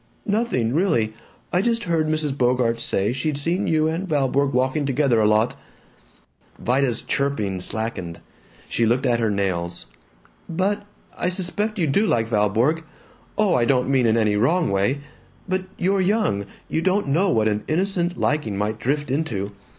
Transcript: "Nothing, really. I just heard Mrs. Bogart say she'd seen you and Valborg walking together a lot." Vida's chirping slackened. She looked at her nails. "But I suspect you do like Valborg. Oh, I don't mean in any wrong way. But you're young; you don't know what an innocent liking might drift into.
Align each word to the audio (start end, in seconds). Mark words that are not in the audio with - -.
"Nothing, 0.25 0.73
really. 0.73 1.13
I 1.53 1.61
just 1.61 1.83
heard 1.83 2.07
Mrs. 2.07 2.35
Bogart 2.35 2.79
say 2.79 3.13
she'd 3.13 3.37
seen 3.37 3.67
you 3.67 3.87
and 3.87 4.07
Valborg 4.07 4.51
walking 4.51 4.83
together 4.83 5.19
a 5.21 5.27
lot." 5.27 5.55
Vida's 6.57 7.03
chirping 7.03 7.59
slackened. 7.59 8.19
She 8.67 8.87
looked 8.87 9.05
at 9.05 9.19
her 9.19 9.29
nails. 9.29 9.85
"But 10.49 10.87
I 11.15 11.29
suspect 11.29 11.77
you 11.77 11.85
do 11.85 12.07
like 12.07 12.27
Valborg. 12.27 12.83
Oh, 13.37 13.53
I 13.53 13.63
don't 13.65 13.89
mean 13.91 14.07
in 14.07 14.17
any 14.17 14.35
wrong 14.35 14.71
way. 14.71 15.01
But 15.47 15.65
you're 15.77 16.01
young; 16.01 16.47
you 16.67 16.81
don't 16.81 17.07
know 17.09 17.29
what 17.29 17.47
an 17.47 17.63
innocent 17.67 18.17
liking 18.17 18.57
might 18.57 18.79
drift 18.79 19.11
into. 19.11 19.51